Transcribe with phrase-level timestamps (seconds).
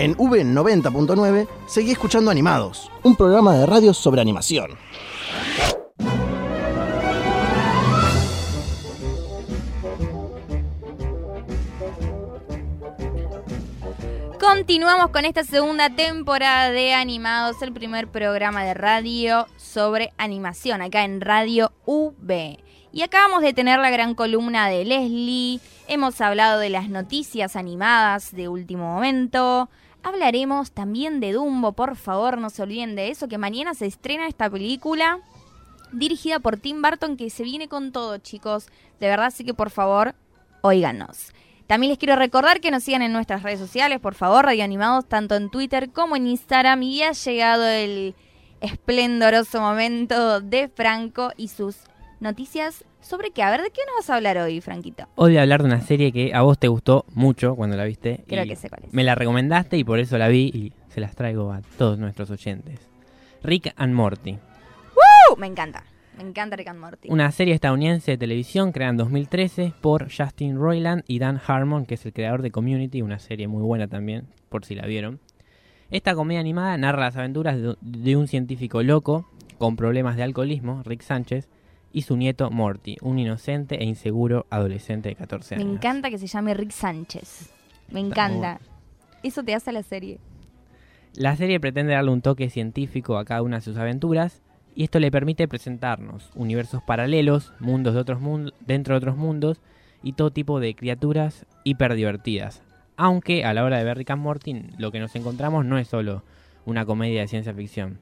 [0.00, 4.70] En V90.9 seguí escuchando Animados, un programa de radio sobre animación.
[14.40, 21.04] Continuamos con esta segunda temporada de Animados, el primer programa de radio sobre animación acá
[21.04, 22.58] en Radio V.
[22.90, 28.32] Y acabamos de tener la gran columna de Leslie, hemos hablado de las noticias animadas
[28.32, 29.68] de último momento,
[30.02, 34.26] hablaremos también de Dumbo, por favor no se olviden de eso, que mañana se estrena
[34.26, 35.20] esta película
[35.92, 38.66] dirigida por Tim Burton que se viene con todo chicos,
[39.00, 40.14] de verdad así que por favor,
[40.62, 41.32] óiganos.
[41.66, 45.06] También les quiero recordar que nos sigan en nuestras redes sociales, por favor, Radio Animados,
[45.06, 46.82] tanto en Twitter como en Instagram.
[46.82, 48.16] Y ha llegado el
[48.60, 51.76] esplendoroso momento de Franco y sus
[52.18, 53.42] noticias sobre qué.
[53.42, 55.04] A ver, ¿de qué nos vas a hablar hoy, Franquito?
[55.16, 57.84] Hoy voy a hablar de una serie que a vos te gustó mucho cuando la
[57.84, 58.24] viste.
[58.26, 58.92] Creo y que sé cuál es.
[58.92, 62.30] Me la recomendaste y por eso la vi y se las traigo a todos nuestros
[62.30, 62.80] oyentes.
[63.42, 64.32] Rick and Morty.
[64.32, 65.36] ¡Uh!
[65.38, 65.84] Me encanta.
[66.16, 67.08] Me encanta Rick and Morty.
[67.10, 71.94] Una serie estadounidense de televisión creada en 2013 por Justin Roiland y Dan Harmon, que
[71.94, 75.20] es el creador de Community, una serie muy buena también, por si la vieron.
[75.90, 80.82] Esta comedia animada narra las aventuras de, de un científico loco con problemas de alcoholismo,
[80.84, 81.48] Rick Sánchez,
[81.92, 85.74] y su nieto Morty, un inocente e inseguro adolescente de 14 Me años.
[85.76, 87.52] encanta que se llame Rick Sánchez.
[87.90, 88.60] Me encanta.
[89.22, 90.18] Eso te hace la serie.
[91.14, 94.42] La serie pretende darle un toque científico a cada una de sus aventuras
[94.76, 99.60] y esto le permite presentarnos universos paralelos, mundos de otros mundos, dentro de otros mundos
[100.02, 102.62] y todo tipo de criaturas hiper divertidas.
[102.96, 105.88] Aunque a la hora de ver Rick and Morty lo que nos encontramos no es
[105.88, 106.22] solo
[106.64, 107.98] una comedia de ciencia ficción.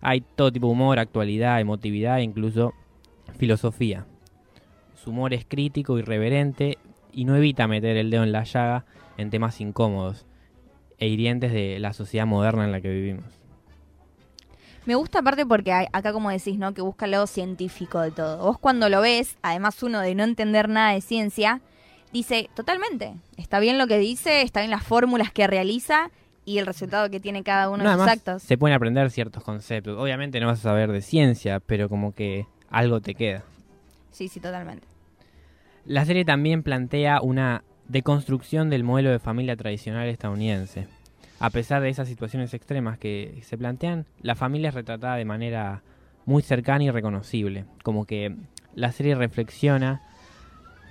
[0.00, 2.74] Hay todo tipo de humor, actualidad, emotividad e incluso
[3.38, 4.06] filosofía.
[4.94, 6.78] Su humor es crítico, irreverente
[7.12, 8.84] y no evita meter el dedo en la llaga
[9.18, 10.26] en temas incómodos
[10.98, 13.24] e hirientes de la sociedad moderna en la que vivimos.
[14.84, 16.74] Me gusta aparte porque hay- acá como decís, ¿no?
[16.74, 18.38] Que busca el lado científico de todo.
[18.44, 21.60] Vos cuando lo ves, además uno de no entender nada de ciencia,
[22.12, 26.10] dice, totalmente, está bien lo que dice, está bien las fórmulas que realiza
[26.44, 28.42] y el resultado que tiene cada uno No, de sus actos.
[28.42, 29.96] Se pueden aprender ciertos conceptos.
[30.00, 33.44] Obviamente no vas a saber de ciencia, pero como que algo te queda.
[34.10, 34.86] Sí, sí, totalmente.
[35.84, 40.88] La serie también plantea una deconstrucción del modelo de familia tradicional estadounidense.
[41.38, 45.82] A pesar de esas situaciones extremas que se plantean, la familia es retratada de manera
[46.24, 47.64] muy cercana y reconocible.
[47.82, 48.36] Como que
[48.74, 50.02] la serie reflexiona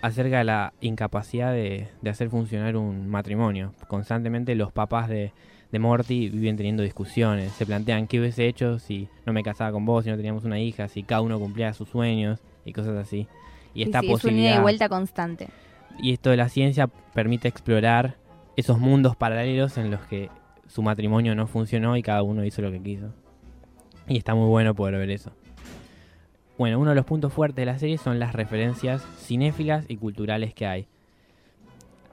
[0.01, 3.73] acerca de la incapacidad de, de hacer funcionar un matrimonio.
[3.87, 5.31] Constantemente los papás de,
[5.71, 7.51] de Morty viven teniendo discusiones.
[7.53, 10.59] Se plantean qué hubiese hecho si no me casaba con vos, si no teníamos una
[10.59, 13.27] hija, si cada uno cumplía sus sueños y cosas así.
[13.73, 15.47] Y esta sí, es un ida posibilidad y vuelta constante.
[16.01, 18.17] y esto de la ciencia permite explorar
[18.57, 20.29] esos mundos paralelos en los que
[20.67, 23.13] su matrimonio no funcionó y cada uno hizo lo que quiso.
[24.07, 25.31] Y está muy bueno poder ver eso.
[26.57, 30.53] Bueno, uno de los puntos fuertes de la serie son las referencias cinéfilas y culturales
[30.53, 30.87] que hay.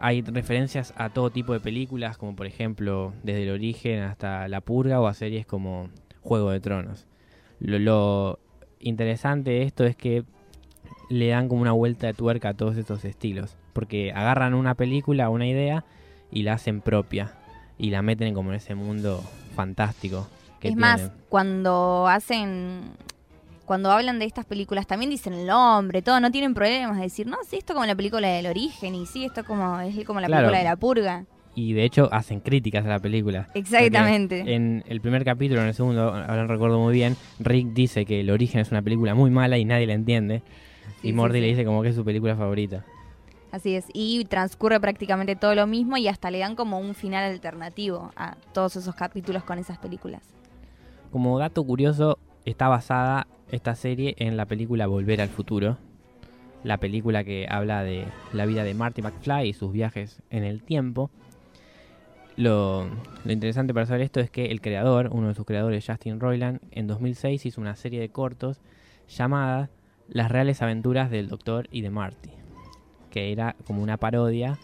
[0.01, 4.61] Hay referencias a todo tipo de películas, como por ejemplo desde el origen hasta La
[4.61, 5.91] Purga o a series como
[6.23, 7.07] Juego de Tronos.
[7.59, 8.39] Lo, lo
[8.81, 10.25] interesante de esto es que
[11.09, 13.57] le dan como una vuelta de tuerca a todos estos estilos.
[13.73, 15.85] Porque agarran una película, una idea,
[16.31, 17.35] y la hacen propia.
[17.79, 19.23] Y la meten como en ese mundo
[19.55, 20.29] fantástico.
[20.61, 22.91] Que es más, cuando hacen,
[23.69, 27.27] cuando hablan de estas películas, también dicen el nombre, todo, no tienen problemas de decir,
[27.27, 30.27] no, sí, esto como la película del origen, y sí, esto como es como la
[30.27, 30.47] Claro.
[30.49, 31.25] película de la purga.
[31.55, 33.49] Y de hecho hacen críticas a la película.
[33.55, 34.39] Exactamente.
[34.39, 38.05] Porque En el primer capítulo, en el segundo, ahora no recuerdo muy bien, Rick dice
[38.07, 40.43] que El Origen es una película muy mala y nadie la entiende.
[41.03, 41.41] Sí, y sí, Morty sí.
[41.43, 42.85] le dice como que es su película favorita.
[43.53, 47.31] Así es, y transcurre prácticamente todo lo mismo y hasta le dan como un final
[47.31, 50.23] alternativo a todos esos capítulos con esas películas.
[51.13, 55.79] Como dato curioso, está basada esta serie en la película Volver al Futuro.
[56.65, 60.63] La película que habla de la vida de Marty McFly y sus viajes en el
[60.63, 61.11] tiempo.
[62.37, 62.89] Lo,
[63.25, 66.87] interesante para saber esto es que el creador, uno de sus creadores, Justin Roiland, en
[66.87, 68.61] 2006 hizo una serie de cortos
[69.09, 69.71] llamada
[70.09, 72.31] Las reales aventuras del Doctor y de Marty,
[73.11, 74.59] que era como una parodia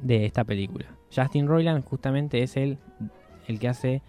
[0.00, 0.86] de esta película.
[1.14, 2.78] Justin Roiland justamente es el,
[3.46, 4.02] el que hace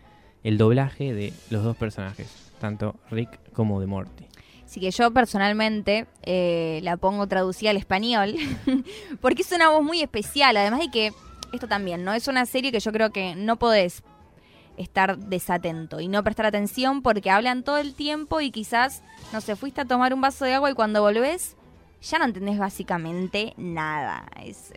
[0.45, 2.27] el doblaje de los dos personajes,
[2.59, 4.27] tanto Rick como de Morty.
[4.63, 8.35] Así que yo personalmente eh, la pongo traducida al español
[9.21, 11.13] porque es una voz muy especial, además de que
[11.51, 12.13] esto también, ¿no?
[12.13, 14.03] Es una serie que yo creo que no podés
[14.77, 19.01] estar desatento y no prestar atención porque hablan todo el tiempo y quizás,
[19.33, 21.55] no sé, fuiste a tomar un vaso de agua y cuando volvés
[22.03, 24.27] ya no entendés básicamente nada.
[24.43, 24.71] Es,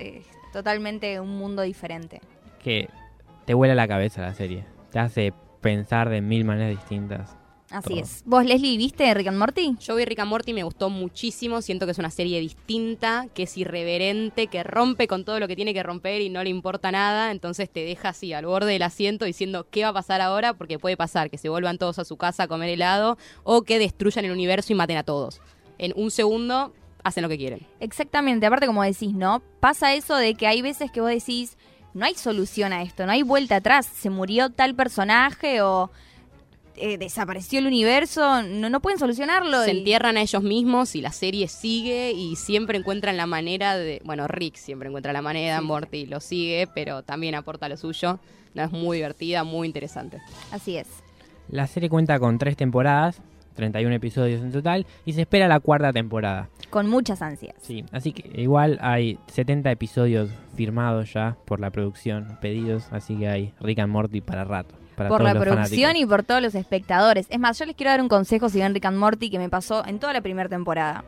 [0.50, 2.22] totalmente un mundo diferente.
[2.64, 2.88] Que
[3.44, 4.64] te vuela la cabeza la serie.
[4.90, 7.36] Te hace pensar de mil maneras distintas.
[7.70, 8.00] Así Todo.
[8.00, 8.22] es.
[8.24, 9.76] ¿Vos, Leslie, viste Rick and Morty?
[9.78, 11.60] Yo vi Rick and Morty, me gustó muchísimo.
[11.60, 15.54] Siento que es una serie distinta, que es irreverente, que rompe con todo lo que
[15.54, 17.30] tiene que romper y no le importa nada.
[17.30, 20.78] Entonces te deja así al borde del asiento diciendo qué va a pasar ahora, porque
[20.78, 24.24] puede pasar que se vuelvan todos a su casa a comer helado o que destruyan
[24.24, 25.42] el universo y maten a todos.
[25.76, 26.72] En un segundo
[27.04, 27.66] hacen lo que quieren.
[27.80, 29.42] Exactamente, aparte como decís, ¿no?
[29.60, 31.58] Pasa eso de que hay veces que vos decís,
[31.94, 35.90] no hay solución a esto, no hay vuelta atrás, se murió tal personaje o
[36.76, 39.64] eh, desapareció el universo, no, no pueden solucionarlo.
[39.64, 43.76] Se y- entierran a ellos mismos y la serie sigue y siempre encuentran la manera
[43.76, 44.00] de...
[44.04, 48.20] Bueno, Rick siempre encuentra la manera, Morty lo sigue, pero también aporta lo suyo.
[48.54, 50.20] No, es muy divertida, muy interesante.
[50.52, 50.86] Así es.
[51.50, 53.20] La serie cuenta con tres temporadas,
[53.58, 56.48] 31 episodios en total, y se espera la cuarta temporada.
[56.70, 57.56] Con muchas ansias.
[57.60, 63.28] Sí, así que igual hay 70 episodios firmados ya por la producción, pedidos, así que
[63.28, 64.76] hay Rick and Morty para rato.
[64.96, 66.00] Por la producción fanáticos.
[66.02, 67.26] y por todos los espectadores.
[67.30, 69.48] Es más, yo les quiero dar un consejo si ven Rick and Morty que me
[69.48, 71.04] pasó en toda la primera temporada.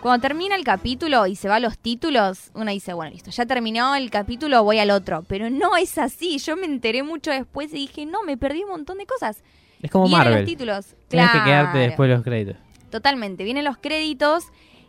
[0.00, 3.46] Cuando termina el capítulo y se va a los títulos, uno dice, bueno, listo, ya
[3.46, 5.24] terminó el capítulo, voy al otro.
[5.26, 6.38] Pero no es así.
[6.38, 9.42] Yo me enteré mucho después y dije, no, me perdí un montón de cosas.
[9.82, 10.40] Es como Vienen Marvel.
[10.40, 10.96] los títulos.
[11.08, 12.56] Tienes que quedarte después de los créditos.
[12.90, 13.44] Totalmente.
[13.44, 14.46] Vienen los créditos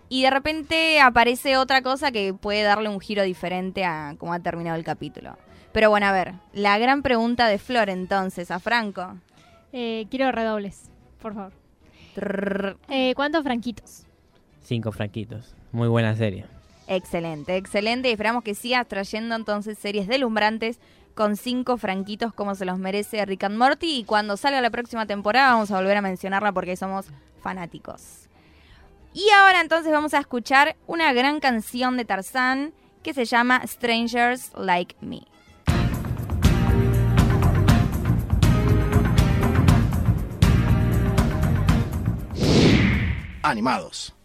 [0.10, 4.40] y de repente aparece otra cosa que puede darle un giro diferente a cómo ha
[4.40, 5.38] terminado el capítulo.
[5.72, 9.18] Pero bueno, a ver, la gran pregunta de Flor entonces, a Franco.
[9.72, 10.90] Eh, quiero redobles,
[11.22, 11.54] por favor.
[12.90, 14.06] Eh, ¿Cuántos franquitos?
[14.64, 15.56] Cinco franquitos.
[15.72, 16.46] Muy buena serie.
[16.88, 18.10] Excelente, excelente.
[18.10, 20.80] Y esperamos que sigas trayendo entonces series deslumbrantes
[21.20, 24.00] con cinco franquitos como se los merece Rick and Morty.
[24.00, 27.08] Y cuando salga la próxima temporada vamos a volver a mencionarla porque somos
[27.44, 28.30] fanáticos.
[29.14, 32.72] Y ahora entonces vamos a escuchar una gran canción de Tarzán
[33.04, 35.24] que se llama Strangers Like Me.
[43.44, 44.16] Animados.